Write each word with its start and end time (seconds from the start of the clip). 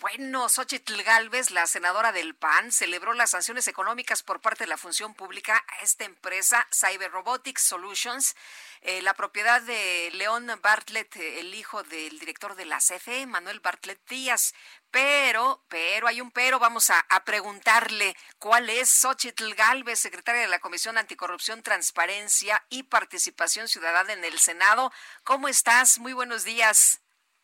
Bueno, 0.00 0.48
Xochitl 0.48 1.02
Galvez, 1.02 1.50
la 1.50 1.66
senadora 1.66 2.12
del 2.12 2.36
PAN, 2.36 2.70
celebró 2.70 3.14
las 3.14 3.30
sanciones 3.30 3.66
económicas 3.66 4.22
por 4.22 4.40
parte 4.40 4.62
de 4.62 4.68
la 4.68 4.76
función 4.76 5.12
pública 5.12 5.64
a 5.66 5.82
esta 5.82 6.04
empresa, 6.04 6.68
Cyber 6.72 7.10
Robotics 7.10 7.62
Solutions, 7.62 8.36
eh, 8.82 9.02
la 9.02 9.14
propiedad 9.14 9.60
de 9.60 10.10
León 10.12 10.46
Bartlett, 10.62 11.16
el 11.16 11.52
hijo 11.52 11.82
del 11.82 12.16
director 12.20 12.54
de 12.54 12.66
la 12.66 12.78
CFE, 12.78 13.26
Manuel 13.26 13.58
Bartlett 13.58 13.98
Díaz. 14.08 14.54
Pero, 14.92 15.64
pero, 15.68 16.06
hay 16.06 16.20
un 16.20 16.30
pero, 16.30 16.60
vamos 16.60 16.90
a, 16.90 17.00
a 17.08 17.24
preguntarle 17.24 18.14
cuál 18.38 18.70
es 18.70 18.88
Xochitl 18.88 19.52
Galvez, 19.54 19.98
secretaria 19.98 20.42
de 20.42 20.48
la 20.48 20.60
Comisión 20.60 20.96
Anticorrupción, 20.96 21.64
Transparencia 21.64 22.64
y 22.70 22.84
Participación 22.84 23.66
Ciudadana 23.66 24.12
en 24.12 24.24
el 24.24 24.38
Senado. 24.38 24.92
¿Cómo 25.24 25.48
estás? 25.48 25.98
Muy 25.98 26.12
buenos 26.12 26.44
días. 26.44 27.02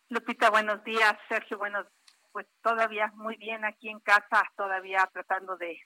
Lupita, 0.09 0.51
buenos 0.51 0.85
días. 0.85 1.19
Sergio, 1.29 1.59
buenos 1.59 1.87
pues 2.35 2.49
todavía 2.63 3.13
muy 3.15 3.37
bien 3.37 3.65
aquí 3.65 3.89
en 3.89 4.01
casa, 4.01 4.43
todavía 4.57 5.09
tratando 5.13 5.57
de 5.57 5.79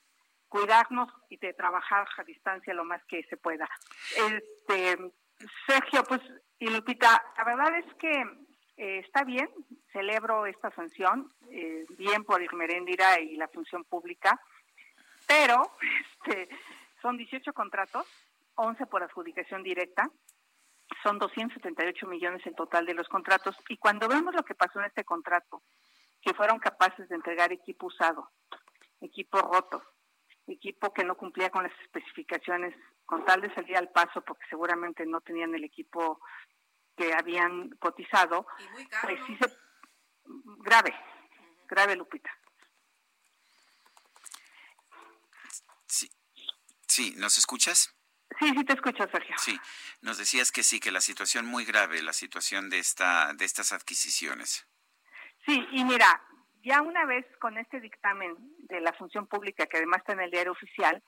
cuidarnos 0.49 1.13
y 1.29 1.37
de 1.37 1.53
trabajar 1.53 2.09
a 2.17 2.25
distancia 2.25 2.73
lo 2.73 2.87
más 2.87 3.05
que 3.05 3.23
se 3.25 3.37
pueda. 3.37 3.69
Este, 4.17 4.97
Sergio, 5.67 6.05
pues, 6.05 6.23
y 6.59 6.71
Lupita, 6.71 7.23
la 7.37 7.45
verdad 7.45 7.77
es 7.77 7.95
que 7.97 8.23
eh, 8.79 9.01
está 9.01 9.25
bien, 9.25 9.51
celebro 9.93 10.47
esta 10.47 10.71
sanción, 10.71 11.31
eh, 11.51 11.85
bien 11.99 12.25
por 12.25 12.41
Irmeréndira 12.41 13.21
y 13.21 13.37
la 13.37 13.49
función 13.49 13.85
pública, 13.85 14.41
pero 15.27 15.71
este, 16.25 16.49
son 17.03 17.19
18 17.19 17.53
contratos, 17.53 18.07
11 18.55 18.87
por 18.87 19.03
adjudicación 19.03 19.63
directa, 19.63 20.11
son 21.03 21.19
278 21.19 22.07
millones 22.07 22.47
en 22.47 22.55
total 22.55 22.87
de 22.87 22.95
los 22.95 23.07
contratos, 23.07 23.55
y 23.69 23.77
cuando 23.77 24.09
vemos 24.09 24.35
lo 24.35 24.45
que 24.45 24.55
pasó 24.55 24.79
en 24.79 24.87
este 24.87 25.05
contrato, 25.05 25.63
que 26.21 26.35
fueron 26.35 26.59
capaces 26.59 27.09
de 27.09 27.15
entregar 27.15 27.53
equipo 27.53 27.87
usado, 27.87 28.31
equipo 29.01 29.41
roto, 29.41 29.83
equipo 30.47 30.93
que 30.93 31.05
no 31.05 31.17
cumplía 31.17 31.51
con 31.51 31.63
las 31.63 31.73
especificaciones, 31.83 32.75
con 33.05 33.25
tal 33.25 33.41
de 33.41 33.55
salir 33.55 33.77
al 33.77 33.91
paso, 33.91 34.23
porque 34.23 34.47
seguramente 34.49 35.07
no 35.07 35.21
tenían 35.21 35.55
el 35.55 35.65
equipo 35.65 36.21
que 36.97 37.13
habían 37.15 37.71
cotizado, 37.79 38.47
pues 39.03 39.19
sí 39.27 39.37
se, 39.41 39.57
grave, 40.59 40.95
grave 41.69 41.97
Lupita. 41.97 42.31
Sí, 45.87 46.11
sí, 46.87 47.15
¿nos 47.17 47.39
escuchas? 47.39 47.95
Sí, 48.39 48.51
sí 48.51 48.65
te 48.65 48.75
escucho, 48.75 49.09
Sergio. 49.11 49.37
Sí, 49.39 49.59
nos 50.03 50.19
decías 50.19 50.53
que 50.53 50.63
sí, 50.63 50.81
que 50.81 50.91
la 50.91 51.01
situación 51.01 51.47
muy 51.47 51.65
grave, 51.65 52.03
la 52.03 52.13
situación 52.13 52.69
de 52.69 52.79
esta, 52.79 53.33
de 53.33 53.45
estas 53.45 53.73
adquisiciones. 53.73 54.67
Sí, 55.49 55.67
y 55.73 55.83
mira, 55.83 56.23
ya 56.63 56.83
una 56.83 57.07
vez 57.07 57.25
con 57.39 57.57
este 57.57 57.81
dictamen 57.81 58.37
de 58.69 58.83
la 58.83 58.93
función 58.93 59.27
pública, 59.27 59.65
que 59.65 59.79
además 59.79 60.01
está 60.01 60.13
en 60.13 60.21
el 60.21 60.31
diario 60.31 60.53
oficial, 60.53 61.03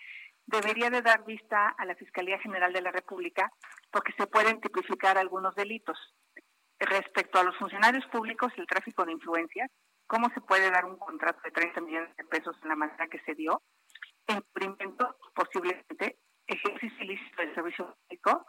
debería 0.46 0.88
de 0.88 1.02
dar 1.02 1.26
vista 1.26 1.68
a 1.76 1.84
la 1.84 1.94
Fiscalía 1.94 2.38
General 2.38 2.72
de 2.72 2.80
la 2.80 2.90
República 2.90 3.52
porque 3.90 4.14
se 4.16 4.26
pueden 4.26 4.58
tipificar 4.62 5.18
algunos 5.18 5.54
delitos. 5.56 5.98
Respecto 6.78 7.38
a 7.38 7.42
los 7.42 7.54
funcionarios 7.58 8.06
públicos, 8.06 8.50
el 8.56 8.66
tráfico 8.66 9.04
de 9.04 9.12
influencias, 9.12 9.70
¿cómo 10.06 10.30
se 10.30 10.40
puede 10.40 10.70
dar 10.70 10.86
un 10.86 10.96
contrato 10.96 11.42
de 11.44 11.50
30 11.50 11.82
millones 11.82 12.16
de 12.16 12.24
pesos 12.24 12.56
en 12.62 12.70
la 12.70 12.76
manera 12.76 13.08
que 13.08 13.20
se 13.26 13.34
dio? 13.34 13.60
Encubrimiento, 14.26 15.18
posiblemente, 15.34 16.16
ejercicio 16.46 17.04
ilícito 17.04 17.42
del 17.42 17.54
servicio 17.54 17.94
público, 18.08 18.46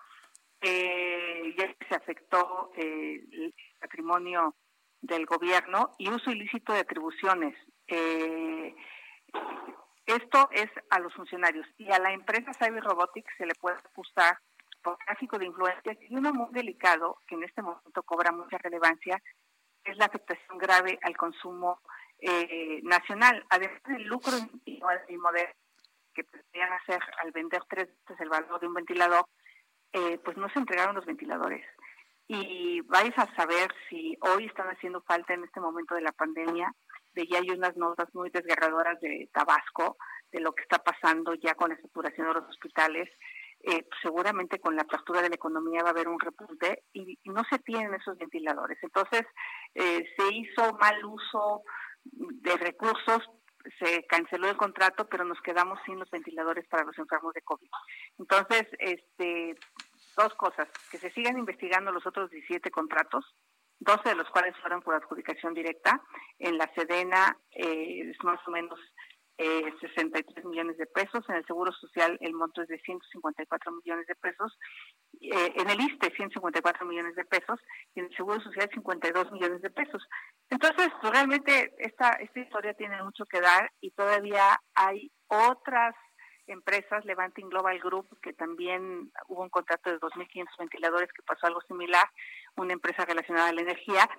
eh, 0.62 1.54
ya 1.58 1.76
se 1.90 1.96
afectó 1.96 2.72
eh, 2.78 3.26
el 3.30 3.54
patrimonio 3.78 4.56
del 5.02 5.26
gobierno 5.26 5.92
y 5.98 6.10
uso 6.10 6.32
ilícito 6.32 6.74
de 6.74 6.80
atribuciones. 6.80 7.56
Eh, 7.88 8.76
esto 10.06 10.50
es 10.52 10.70
a 10.90 11.00
los 11.00 11.14
funcionarios 11.14 11.66
y 11.78 11.92
a 11.92 12.00
la 12.00 12.14
empresa 12.14 12.54
Cyber 12.54 12.84
Robotics 12.84 13.34
se 13.38 13.46
le 13.46 13.56
puede 13.56 13.78
acusar 13.78 14.38
por 14.82 14.98
tráfico 14.98 15.38
de 15.38 15.46
influencias 15.46 15.98
y 16.10 16.16
uno 16.16 16.34
muy 16.34 16.52
delicado 16.52 17.20
que 17.28 17.36
en 17.36 17.44
este 17.44 17.62
momento 17.62 18.04
cobra 18.04 18.32
mucha 18.32 18.58
relevancia 18.58 19.22
es 19.84 19.98
la 19.98 20.06
afectación 20.06 20.58
grave 20.58 21.00
al 21.02 21.18
consumo 21.18 21.80
eh, 22.20 22.82
nacional, 22.84 23.44
además 23.50 23.82
del 23.88 24.04
lucro 24.04 24.34
y 24.66 24.80
modelo 25.18 25.54
que 26.14 26.24
pretendían 26.24 26.74
hacer 26.74 27.00
al 27.24 27.32
vender 27.32 27.64
tres 27.70 27.88
veces 27.88 28.20
el 28.20 28.30
valor 28.30 28.60
de 28.60 28.68
un 28.68 28.74
ventilador, 28.74 29.26
eh, 29.94 30.20
pues 30.24 30.38
no 30.38 30.50
se 30.50 30.60
entregaron 30.60 30.96
los 30.96 31.06
ventiladores 31.06 31.66
y 32.34 32.80
vais 32.82 33.14
a 33.18 33.34
saber 33.36 33.68
si 33.90 34.18
hoy 34.22 34.46
están 34.46 34.68
haciendo 34.70 35.02
falta 35.02 35.34
en 35.34 35.44
este 35.44 35.60
momento 35.60 35.96
de 35.96 36.02
la 36.02 36.14
pandemia. 36.14 36.74
De 37.14 37.28
ya 37.28 37.40
hay 37.40 37.50
unas 37.50 37.76
notas 37.76 38.08
muy 38.14 38.30
desgarradoras 38.30 39.02
de 39.02 39.30
Tabasco, 39.34 39.98
de 40.32 40.40
lo 40.40 40.54
que 40.54 40.64
está 40.64 40.80
pasando 40.80 41.34
ya 41.34 41.56
con 41.56 41.72
la 41.72 41.82
saturación 41.82 42.28
de 42.28 42.34
los 42.36 42.50
hospitales. 42.50 43.10
Eh, 43.64 43.86
seguramente 44.02 44.60
con 44.60 44.78
la 44.78 44.84
apertura 44.84 45.22
de 45.22 45.28
la 45.28 45.36
economía 45.36 45.84
va 45.84 45.90
a 45.90 45.92
haber 45.92 46.08
un 46.08 46.20
repunte 46.20 46.84
y, 46.94 47.20
no 47.26 47.44
se 47.52 47.60
tienen 47.60 47.94
esos 47.96 48.18
ventiladores. 48.18 48.78
Entonces, 48.82 49.24
eh, 49.76 50.04
se 50.18 50.34
hizo 50.34 50.74
mal 50.80 51.04
uso 51.04 51.64
de 52.04 52.56
recursos, 52.56 53.30
se 53.78 54.06
canceló 54.08 54.50
el 54.50 54.58
contrato, 54.58 55.08
pero 55.10 55.26
nos 55.26 55.40
quedamos 55.42 55.80
sin 55.86 56.00
los 56.00 56.10
ventiladores 56.10 56.66
para 56.70 56.86
los 56.86 56.98
enfermos 56.98 57.34
de 57.34 57.42
COVID. 57.42 57.70
Entonces, 58.18 58.64
este, 58.80 59.56
dos 60.16 60.34
cosas, 60.36 60.68
que 60.90 60.98
se 60.98 61.12
sigan 61.12 61.38
investigando 61.38 61.92
los 61.92 62.06
otros 62.06 62.30
17 62.30 62.72
contratos, 62.72 63.26
12 63.80 64.10
de 64.10 64.16
los 64.16 64.30
cuales 64.30 64.56
fueron 64.62 64.82
por 64.82 64.96
adjudicación 64.96 65.54
directa. 65.54 66.02
En 66.38 66.58
la 66.58 66.72
Sedena 66.76 67.38
eh, 67.52 68.12
es 68.12 68.24
más 68.24 68.40
o 68.48 68.52
menos 68.52 68.80
eh, 69.38 69.74
63 69.82 70.46
millones 70.46 70.78
de 70.78 70.86
pesos. 70.86 71.28
En 71.28 71.36
el 71.36 71.46
Seguro 71.46 71.72
Social 71.72 72.16
el 72.22 72.34
monto 72.34 72.62
es 72.62 72.68
de 72.68 72.80
154 72.80 73.72
millones 73.72 74.06
de 74.06 74.16
pesos. 74.16 74.56
Eh, 75.20 75.54
en 75.56 75.68
el 75.68 75.82
ISTE 75.82 76.12
154 76.16 76.86
millones 76.86 77.16
de 77.16 77.26
pesos 77.26 77.60
y 77.96 78.02
en 78.02 78.06
el 78.06 78.16
Seguro 78.16 78.40
Social 78.42 78.70
52 78.72 79.32
millones 79.32 79.62
de 79.64 79.72
pesos. 79.72 80.08
Entonces, 80.50 80.90
realmente 81.02 81.74
esta, 81.80 82.12
esta 82.14 82.40
historia 82.40 82.76
tiene 82.76 83.02
mucho 83.02 83.26
que 83.26 83.42
dar 83.42 83.72
y 83.82 83.90
todavía 83.92 84.62
hay 84.76 85.12
otras 85.28 85.96
empresas, 86.48 87.06
Levanting 87.06 87.50
Global 87.50 87.80
Group, 87.80 88.20
que 88.22 88.34
también 88.34 89.12
hubo 89.28 89.44
un 89.44 89.50
contrato 89.50 89.90
de 89.90 90.00
2.500 90.00 90.48
ventiladores 90.60 91.12
que 91.14 91.24
pasó 91.24 91.48
algo 91.48 91.62
similar, 91.62 92.06
una 92.56 92.74
empresa 92.74 93.06
relacionada 93.06 93.50
a 93.50 93.54
la 93.54 93.62
energía, 93.62 94.10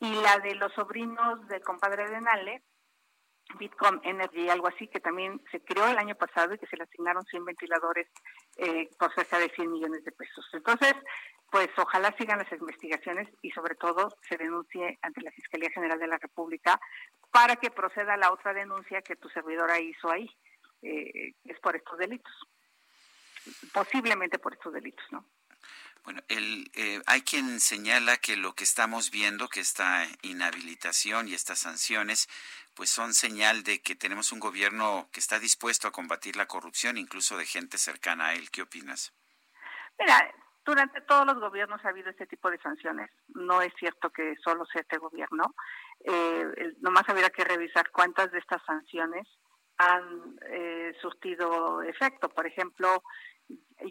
y 0.00 0.14
la 0.22 0.38
de 0.38 0.54
los 0.56 0.72
sobrinos 0.74 1.46
del 1.48 1.62
compadre 1.62 2.08
de 2.08 2.20
Nale, 2.20 2.62
Bitcom 3.58 4.00
Energy, 4.02 4.48
algo 4.48 4.68
así, 4.68 4.88
que 4.88 5.00
también 5.00 5.40
se 5.50 5.60
creó 5.60 5.86
el 5.86 5.98
año 5.98 6.14
pasado 6.14 6.54
y 6.54 6.58
que 6.58 6.66
se 6.66 6.76
le 6.76 6.84
asignaron 6.84 7.24
100 7.24 7.44
ventiladores 7.44 8.08
eh, 8.56 8.88
por 8.98 9.14
cerca 9.14 9.38
de 9.38 9.50
100 9.50 9.70
millones 9.70 10.04
de 10.04 10.12
pesos. 10.12 10.46
Entonces, 10.52 10.94
pues 11.50 11.68
ojalá 11.78 12.14
sigan 12.18 12.38
las 12.38 12.50
investigaciones 12.52 13.28
y 13.42 13.50
sobre 13.50 13.76
todo 13.76 14.08
se 14.28 14.36
denuncie 14.36 14.98
ante 15.02 15.20
la 15.20 15.30
Fiscalía 15.30 15.70
General 15.70 15.98
de 15.98 16.08
la 16.08 16.18
República 16.18 16.80
para 17.30 17.56
que 17.56 17.70
proceda 17.70 18.16
la 18.16 18.32
otra 18.32 18.54
denuncia 18.54 19.02
que 19.02 19.16
tu 19.16 19.28
servidora 19.28 19.78
hizo 19.78 20.10
ahí 20.10 20.28
eh, 20.84 21.34
es 21.44 21.58
por 21.60 21.76
estos 21.76 21.98
delitos. 21.98 22.32
Posiblemente 23.72 24.38
por 24.38 24.54
estos 24.54 24.72
delitos, 24.72 25.04
¿no? 25.10 25.26
Bueno, 26.04 26.20
el, 26.28 26.70
eh, 26.74 27.00
hay 27.06 27.22
quien 27.22 27.60
señala 27.60 28.18
que 28.18 28.36
lo 28.36 28.54
que 28.54 28.64
estamos 28.64 29.10
viendo, 29.10 29.48
que 29.48 29.60
esta 29.60 30.06
inhabilitación 30.20 31.28
y 31.28 31.34
estas 31.34 31.60
sanciones, 31.60 32.28
pues 32.74 32.90
son 32.90 33.14
señal 33.14 33.62
de 33.62 33.80
que 33.80 33.96
tenemos 33.96 34.30
un 34.30 34.38
gobierno 34.38 35.08
que 35.12 35.20
está 35.20 35.38
dispuesto 35.38 35.88
a 35.88 35.92
combatir 35.92 36.36
la 36.36 36.46
corrupción, 36.46 36.98
incluso 36.98 37.38
de 37.38 37.46
gente 37.46 37.78
cercana 37.78 38.28
a 38.28 38.34
él. 38.34 38.50
¿Qué 38.50 38.60
opinas? 38.60 39.14
Mira, 39.98 40.30
durante 40.64 41.00
todos 41.02 41.24
los 41.24 41.38
gobiernos 41.38 41.82
ha 41.84 41.88
habido 41.88 42.10
este 42.10 42.26
tipo 42.26 42.50
de 42.50 42.58
sanciones. 42.58 43.10
No 43.28 43.62
es 43.62 43.72
cierto 43.78 44.10
que 44.10 44.34
solo 44.44 44.66
sea 44.66 44.82
este 44.82 44.98
gobierno. 44.98 45.54
Eh, 46.00 46.74
nomás 46.80 47.08
habría 47.08 47.30
que 47.30 47.44
revisar 47.44 47.90
cuántas 47.90 48.30
de 48.30 48.40
estas 48.40 48.62
sanciones 48.66 49.26
han 49.78 50.36
eh, 50.50 50.94
surtido 51.00 51.82
efecto. 51.82 52.28
Por 52.28 52.46
ejemplo, 52.46 53.02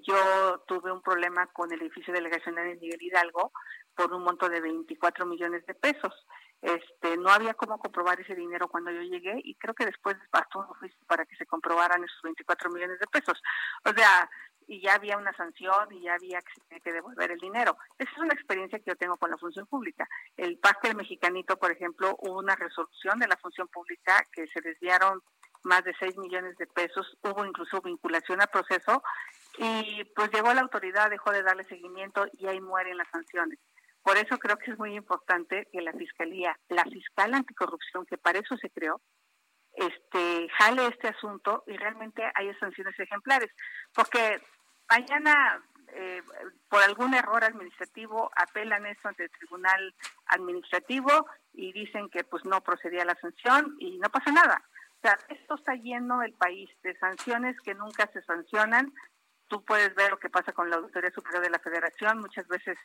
yo 0.04 0.64
tuve 0.68 0.92
un 0.92 1.02
problema 1.02 1.48
con 1.48 1.72
el 1.72 1.82
edificio 1.82 2.14
delegacional 2.14 2.68
en 2.68 2.80
Miguel 2.80 3.02
Hidalgo 3.02 3.52
por 3.96 4.12
un 4.14 4.24
monto 4.24 4.50
de 4.50 4.62
24 4.62 5.26
millones 5.26 5.66
de 5.66 5.76
pesos. 5.76 6.26
Este, 6.62 7.18
no 7.18 7.30
había 7.30 7.54
cómo 7.54 7.78
comprobar 7.78 8.20
ese 8.22 8.36
dinero 8.36 8.70
cuando 8.70 8.90
yo 8.90 9.02
llegué 9.02 9.40
y 9.44 9.56
creo 9.56 9.74
que 9.74 9.86
después 9.86 10.16
bastó 10.32 10.60
un 10.60 10.68
juicio 10.68 10.98
para 11.08 11.26
que 11.26 11.36
se 11.36 11.46
comprobaran 11.46 12.04
esos 12.04 12.22
24 12.24 12.72
millones 12.72 13.00
de 13.00 13.08
pesos. 13.08 13.40
O 13.86 13.94
sea, 13.94 14.30
y 14.68 14.82
ya 14.82 14.96
había 14.96 15.18
una 15.18 15.34
sanción 15.34 15.92
y 15.92 16.04
ya 16.04 16.14
había 16.14 16.40
que, 16.42 16.92
devolver 16.92 17.32
el 17.32 17.40
dinero. 17.40 17.78
Esa 17.98 18.12
es 18.12 18.18
una 18.18 18.34
experiencia 18.34 18.80
que 18.80 18.92
yo 18.92 18.96
tengo 18.96 19.18
con 19.18 19.30
la 19.30 19.38
función 19.38 19.68
pública. 19.68 20.08
El 20.38 20.58
Parque 20.58 20.94
Mexicanito, 20.96 21.58
por 21.58 21.72
ejemplo, 21.72 22.16
hubo 22.22 22.40
una 22.40 22.56
resolución 22.56 23.20
de 23.20 23.28
la 23.28 23.38
función 23.38 23.68
pública 23.68 24.24
que 24.32 24.48
se 24.48 24.62
desviaron 24.62 25.22
más 25.64 25.84
de 25.84 25.94
6 26.00 26.18
millones 26.18 26.58
de 26.58 26.68
pesos, 26.68 27.18
hubo 27.22 27.46
incluso 27.46 27.82
vinculación 27.82 28.42
al 28.42 28.50
proceso 28.50 29.04
y 29.58 30.04
pues 30.16 30.32
llegó 30.32 30.54
la 30.54 30.62
autoridad, 30.62 31.10
dejó 31.10 31.32
de 31.32 31.44
darle 31.44 31.64
seguimiento 31.64 32.26
y 32.34 32.48
ahí 32.48 32.62
mueren 32.62 32.98
las 32.98 33.10
sanciones. 33.10 33.60
Por 34.04 34.18
eso 34.18 34.38
creo 34.38 34.58
que 34.58 34.72
es 34.72 34.78
muy 34.78 34.96
importante 34.96 35.68
que 35.72 35.82
la 35.82 35.94
Fiscalía, 35.94 36.58
la 36.68 36.84
Fiscal 36.84 37.34
Anticorrupción, 37.34 38.06
que 38.06 38.18
para 38.18 38.40
eso 38.40 38.58
se 38.58 38.70
creó, 38.70 39.02
este, 39.74 40.50
jale 40.58 40.88
este 40.88 41.08
asunto 41.08 41.64
y 41.68 41.78
realmente 41.78 42.24
haya 42.36 42.58
sanciones 42.60 43.00
ejemplares. 43.00 43.50
Porque 43.94 44.42
mañana, 44.90 45.64
eh, 45.94 46.22
por 46.68 46.84
algún 46.84 47.14
error 47.14 47.46
administrativo, 47.46 48.30
apelan 48.36 48.86
eso 48.86 49.08
ante 49.08 49.24
el 49.24 49.32
Tribunal 49.32 49.96
Administrativo 50.26 51.26
y 51.54 51.72
dicen 51.72 52.10
que 52.10 52.26
pues 52.26 52.44
no 52.44 52.62
procedía 52.62 53.06
la 53.06 53.16
sanción 53.16 53.76
y 53.80 53.98
no 54.00 54.10
pasa 54.10 54.32
nada. 54.32 54.62
Sea, 55.04 55.20
esto 55.28 55.56
está 55.56 55.76
lleno 55.76 56.24
el 56.24 56.34
país 56.34 56.70
de 56.82 56.98
sanciones 56.98 57.60
que 57.60 57.76
nunca 57.76 58.10
se 58.14 58.24
sancionan. 58.24 58.94
Tú 59.50 59.64
puedes 59.66 59.94
ver 59.96 60.12
lo 60.12 60.18
que 60.18 60.30
pasa 60.30 60.54
con 60.54 60.70
la 60.70 60.78
Auditoría 60.78 61.12
Superior 61.12 61.44
de 61.44 61.50
la 61.50 61.60
Federación. 61.60 62.20
Muchas 62.20 62.48
veces 62.48 62.78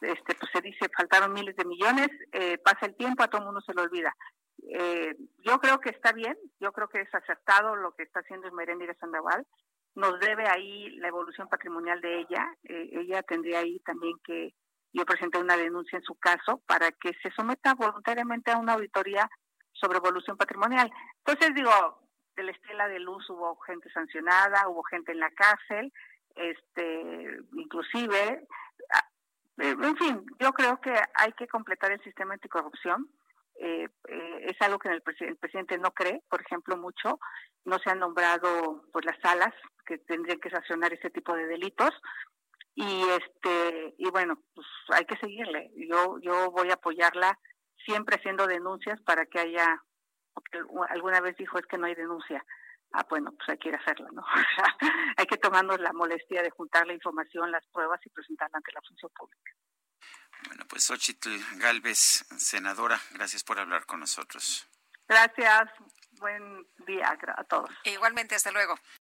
este, 0.00 0.34
pues 0.34 0.50
se 0.52 0.60
dice 0.60 0.90
faltaron 0.96 1.32
miles 1.32 1.54
de 1.54 1.64
millones, 1.64 2.08
eh, 2.32 2.58
pasa 2.58 2.86
el 2.86 2.96
tiempo, 2.96 3.22
a 3.22 3.28
todo 3.28 3.42
el 3.42 3.46
mundo 3.46 3.60
se 3.60 3.74
lo 3.74 3.82
olvida. 3.82 4.12
Eh, 4.64 5.14
yo 5.44 5.60
creo 5.60 5.78
que 5.78 5.90
está 5.90 6.12
bien, 6.12 6.36
yo 6.58 6.72
creo 6.72 6.88
que 6.88 7.02
es 7.02 7.14
acertado 7.14 7.76
lo 7.76 7.92
que 7.92 8.02
está 8.02 8.20
haciendo 8.20 8.50
de 8.50 8.96
Sandoval. 8.98 9.46
Nos 9.94 10.18
debe 10.18 10.48
ahí 10.48 10.90
la 10.96 11.08
evolución 11.08 11.48
patrimonial 11.48 12.00
de 12.00 12.20
ella. 12.20 12.44
Eh, 12.64 12.90
ella 12.92 13.22
tendría 13.22 13.60
ahí 13.60 13.78
también 13.80 14.16
que, 14.24 14.52
yo 14.92 15.06
presenté 15.06 15.38
una 15.38 15.56
denuncia 15.56 15.96
en 15.96 16.04
su 16.04 16.14
caso 16.16 16.60
para 16.66 16.90
que 16.92 17.12
se 17.22 17.30
someta 17.30 17.74
voluntariamente 17.74 18.50
a 18.50 18.58
una 18.58 18.74
auditoría 18.74 19.28
sobre 19.82 19.98
evolución 19.98 20.36
patrimonial. 20.36 20.90
Entonces 21.18 21.54
digo, 21.54 21.70
de 22.36 22.44
la 22.44 22.52
estela 22.52 22.88
de 22.88 23.00
luz 23.00 23.28
hubo 23.28 23.58
gente 23.60 23.90
sancionada, 23.90 24.68
hubo 24.68 24.82
gente 24.84 25.12
en 25.12 25.20
la 25.20 25.30
cárcel, 25.32 25.92
este, 26.34 27.40
inclusive 27.52 28.46
eh, 29.58 29.76
en 29.80 29.96
fin, 29.96 30.24
yo 30.40 30.52
creo 30.52 30.80
que 30.80 30.94
hay 31.14 31.32
que 31.32 31.46
completar 31.46 31.92
el 31.92 32.02
sistema 32.02 32.34
anticorrupción. 32.34 33.08
Eh, 33.56 33.86
eh, 34.08 34.46
es 34.48 34.60
algo 34.60 34.78
que 34.78 34.88
el, 34.88 35.02
presidente 35.02 35.78
no 35.78 35.92
cree, 35.92 36.22
por 36.28 36.40
ejemplo, 36.40 36.76
mucho. 36.76 37.20
No 37.64 37.78
se 37.78 37.90
han 37.90 37.98
nombrado 37.98 38.84
pues 38.92 39.04
las 39.04 39.18
salas 39.20 39.54
que 39.86 39.98
tendrían 39.98 40.40
que 40.40 40.50
sancionar 40.50 40.92
este 40.92 41.10
tipo 41.10 41.34
de 41.34 41.46
delitos 41.46 41.90
y 42.74 43.02
este 43.02 43.94
y 43.98 44.08
bueno 44.08 44.38
pues 44.54 44.66
hay 44.94 45.04
que 45.04 45.18
seguirle 45.18 45.70
yo 45.76 46.18
yo 46.20 46.50
voy 46.52 46.70
a 46.70 46.74
apoyarla 46.74 47.38
siempre 47.84 48.16
haciendo 48.16 48.46
denuncias 48.46 49.00
para 49.02 49.26
que 49.26 49.40
haya 49.40 49.82
porque 50.34 50.60
alguna 50.88 51.20
vez 51.20 51.36
dijo 51.36 51.58
es 51.58 51.66
que 51.66 51.76
no 51.76 51.86
hay 51.86 51.94
denuncia 51.94 52.42
ah, 52.92 53.06
bueno, 53.08 53.32
pues 53.32 53.48
hay 53.48 53.58
que 53.58 53.68
ir 53.68 53.74
a 53.74 53.78
hacerlo, 53.78 54.08
¿no? 54.12 54.22
O 54.32 54.54
sea, 54.54 54.76
hay 55.16 55.26
que 55.26 55.36
tomarnos 55.36 55.80
la 55.80 55.92
molestia 55.92 56.42
de 56.42 56.50
juntar 56.50 56.86
la 56.86 56.94
información, 56.94 57.50
las 57.50 57.66
pruebas 57.72 58.00
y 58.04 58.10
presentarla 58.10 58.58
ante 58.58 58.72
la 58.72 58.82
función 58.82 59.10
pública. 59.16 59.52
Bueno, 60.46 60.64
pues 60.68 60.84
Xochitl 60.84 61.30
Galvez, 61.58 62.24
senadora, 62.36 62.98
gracias 63.12 63.44
por 63.44 63.58
hablar 63.58 63.86
con 63.86 64.00
nosotros. 64.00 64.68
Gracias, 65.08 65.70
buen 66.18 66.66
día 66.86 67.16
a 67.36 67.44
todos. 67.44 67.70
igualmente, 67.84 68.34
hasta 68.34 68.50
luego. 68.50 68.74